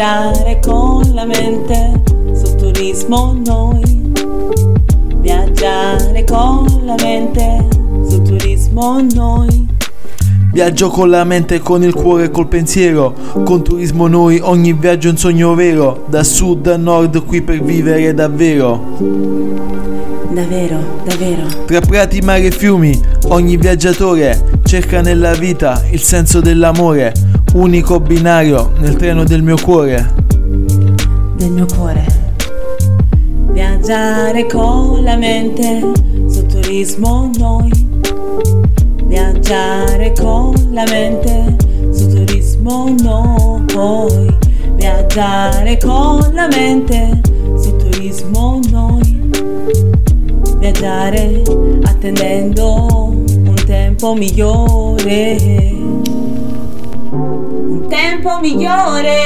[0.00, 2.00] Viaggiare con la mente
[2.32, 4.12] sul turismo noi.
[5.16, 7.68] Viaggiare con la mente
[8.08, 9.68] sul turismo noi.
[10.54, 13.14] Viaggio con la mente, con il cuore e col pensiero.
[13.44, 16.06] Con turismo noi ogni viaggio è un sogno vero.
[16.08, 18.96] Da sud a nord qui per vivere davvero.
[20.30, 21.42] Davvero, davvero.
[21.66, 27.12] Tra prati, mari e fiumi, ogni viaggiatore cerca nella vita il senso dell'amore.
[27.52, 30.14] Unico binario nel treno del mio cuore.
[31.36, 32.06] Del mio cuore.
[33.50, 35.80] Viaggiare con la mente
[36.28, 37.70] sul turismo noi.
[39.04, 41.56] Viaggiare con la mente
[41.92, 44.36] sul turismo noi.
[44.76, 47.20] Viaggiare con la mente
[47.60, 49.30] sul turismo noi.
[50.58, 51.42] Viaggiare
[51.82, 56.09] attendendo un tempo migliore.
[58.20, 59.18] Tempo migliore.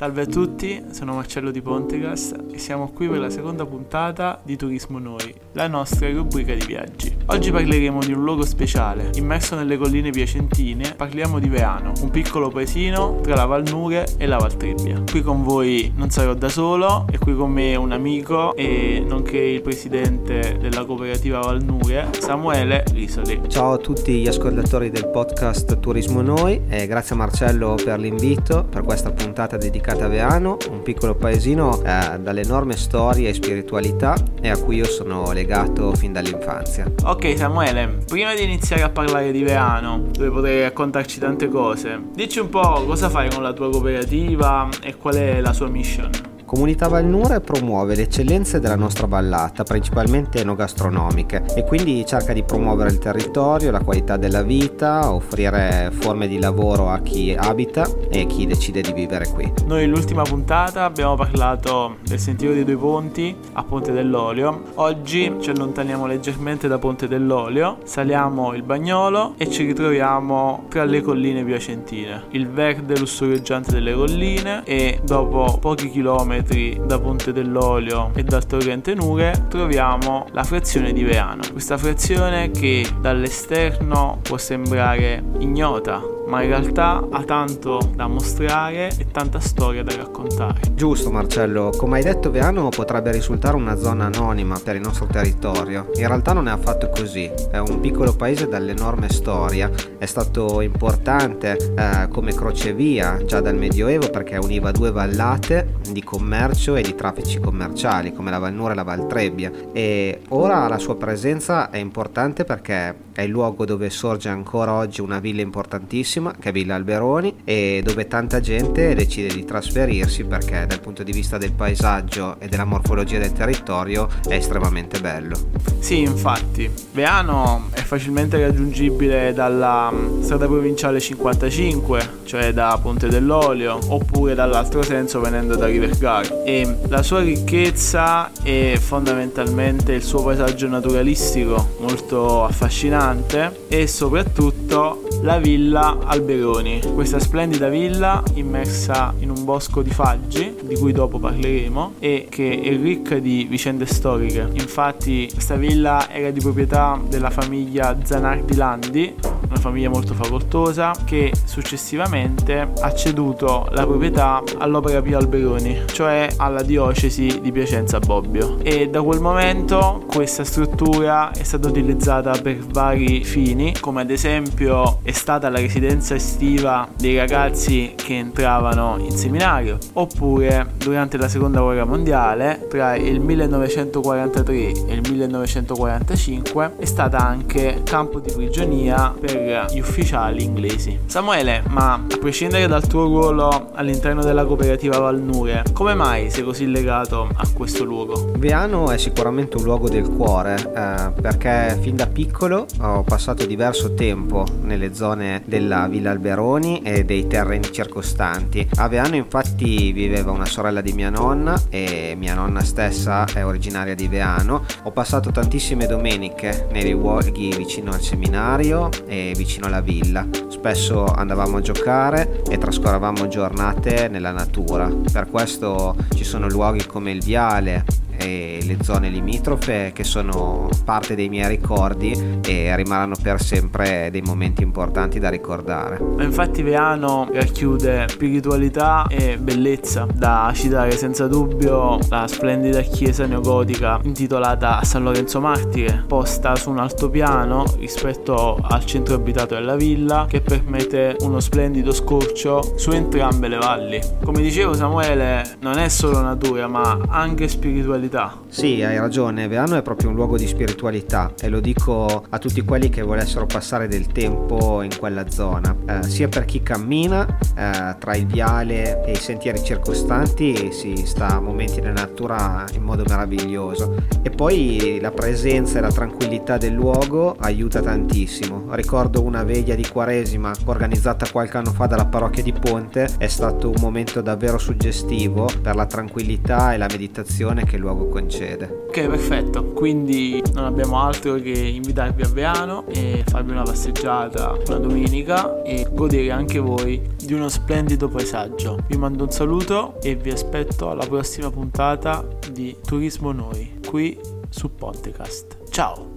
[0.00, 4.56] Salve a tutti, sono Marcello di Pontegas e siamo qui per la seconda puntata di
[4.56, 7.14] Turismo Noi, la nostra rubrica di viaggi.
[7.26, 12.48] Oggi parleremo di un luogo speciale, immerso nelle colline piacentine, parliamo di Veano, un piccolo
[12.48, 15.02] paesino tra la Val Nure e la Val Trebbia.
[15.08, 19.36] Qui con voi non sarò da solo, è qui con me un amico e nonché
[19.36, 23.42] il presidente della cooperativa Val Nure, Samuele Risoli.
[23.48, 28.64] Ciao a tutti gli ascoltatori del podcast Turismo Noi e grazie a Marcello per l'invito
[28.64, 34.56] per questa puntata dedicata Caveano, un piccolo paesino eh, dall'enorme storia e spiritualità e a
[34.56, 36.90] cui io sono legato fin dall'infanzia.
[37.04, 42.38] Ok Samuele, prima di iniziare a parlare di Veano, dove potrei raccontarci tante cose, dici
[42.38, 46.29] un po' cosa fai con la tua cooperativa e qual è la sua mission?
[46.50, 52.90] Comunità Valnure promuove le eccellenze della nostra vallata, principalmente enogastronomiche, e quindi cerca di promuovere
[52.90, 58.46] il territorio, la qualità della vita, offrire forme di lavoro a chi abita e chi
[58.46, 59.48] decide di vivere qui.
[59.66, 64.72] Noi nell'ultima puntata abbiamo parlato del sentiero dei due ponti a Ponte dell'Olio.
[64.74, 71.00] Oggi ci allontaniamo leggermente da Ponte dell'Olio, saliamo il Bagnolo e ci ritroviamo tra le
[71.00, 72.24] colline piacentine.
[72.30, 78.46] Il verde lussureggiante delle colline e dopo pochi chilometri km da Ponte dell'Olio e dal
[78.46, 81.42] torrente Nure troviamo la frazione di Veano.
[81.52, 89.10] Questa frazione che dall'esterno può sembrare ignota, ma in realtà ha tanto da mostrare e
[89.10, 90.60] tanta storia da raccontare.
[90.74, 95.90] Giusto Marcello, come hai detto Veano potrebbe risultare una zona anonima per il nostro territorio.
[95.96, 99.68] In realtà non è affatto così, è un piccolo paese dall'enorme storia,
[99.98, 106.76] è stato importante eh, come crocevia già dal Medioevo perché univa due vallate di commercio
[106.76, 111.70] e di traffici commerciali come la Valnura e la Valtrebbia e ora la sua presenza
[111.70, 116.52] è importante perché è il luogo dove sorge ancora oggi una villa importantissima che è
[116.52, 121.52] Villa Alberoni e dove tanta gente decide di trasferirsi perché dal punto di vista del
[121.52, 125.36] paesaggio e della morfologia del territorio è estremamente bello.
[125.78, 133.78] Sì, infatti, Veano è facilmente raggiungibile dalla mm, strada provinciale 55, cioè da Ponte dell'Olio,
[133.88, 140.68] oppure dall'altro senso venendo da Rivergaro e la sua ricchezza è fondamentalmente il suo paesaggio
[140.68, 149.82] naturalistico molto affascinante e soprattutto la villa Alberoni, questa splendida villa immersa in un bosco
[149.82, 154.48] di faggi, di cui dopo parleremo, e che è ricca di vicende storiche.
[154.52, 159.14] Infatti questa villa era di proprietà della famiglia Zanardi Landi,
[159.50, 166.62] una famiglia molto facoltosa, che successivamente ha ceduto la proprietà all'Opera Pio Alberoni, cioè alla
[166.62, 168.58] diocesi di Piacenza Bobbio.
[168.62, 175.00] E da quel momento questa struttura è stata utilizzata per vari fini, come ad esempio
[175.02, 181.60] è stata la residenza estiva dei ragazzi che entravano in seminario, oppure durante la seconda
[181.60, 189.39] guerra mondiale, tra il 1943 e il 1945, è stata anche campo di prigionia per
[189.40, 190.98] gli ufficiali inglesi.
[191.06, 196.70] Samuele, ma a prescindere dal tuo ruolo all'interno della cooperativa Valnure, come mai sei così
[196.70, 198.32] legato a questo luogo?
[198.36, 203.94] Viano è sicuramente un luogo del cuore, eh, perché fin da piccolo ho passato diverso
[203.94, 208.68] tempo nelle zone della Villa Alberoni e dei terreni circostanti.
[208.76, 213.94] A Veano infatti viveva una sorella di mia nonna e mia nonna stessa è originaria
[213.94, 214.64] di Veano.
[214.84, 220.26] Ho passato tantissime domeniche nei luoghi vicino al seminario e vicino alla villa.
[220.48, 224.88] Spesso andavamo a giocare e trascorrevamo giornate nella natura.
[224.88, 227.84] Per questo ci sono luoghi come il Viale
[228.20, 234.20] e le zone limitrofe che sono parte dei miei ricordi e rimarranno per sempre dei
[234.20, 235.98] momenti importanti da ricordare.
[236.18, 244.82] Infatti Veano racchiude spiritualità e bellezza, da citare senza dubbio la splendida chiesa neogotica intitolata
[244.82, 251.16] San Lorenzo Martire, posta su un altopiano rispetto al centro abitato della villa che permette
[251.20, 254.00] uno splendido scorcio su entrambe le valli.
[254.24, 258.09] Come dicevo Samuele, non è solo natura ma anche spiritualità.
[258.48, 262.60] Sì, hai ragione, Veano è proprio un luogo di spiritualità e lo dico a tutti
[262.62, 267.94] quelli che volessero passare del tempo in quella zona, eh, sia per chi cammina eh,
[267.98, 273.04] tra il viale e i sentieri circostanti si sta a momenti nella natura in modo
[273.06, 278.74] meraviglioso e poi la presenza e la tranquillità del luogo aiuta tantissimo.
[278.74, 283.68] Ricordo una veglia di Quaresima organizzata qualche anno fa dalla parrocchia di Ponte, è stato
[283.68, 288.84] un momento davvero suggestivo per la tranquillità e la meditazione che il luogo concede.
[288.88, 289.64] Ok, perfetto.
[289.66, 295.86] Quindi non abbiamo altro che invitarvi a Veano e farvi una passeggiata una domenica e
[295.90, 298.78] godere anche voi di uno splendido paesaggio.
[298.86, 304.18] Vi mando un saluto e vi aspetto alla prossima puntata di Turismo Noi qui
[304.48, 305.58] su Pontecast.
[305.70, 306.09] Ciao!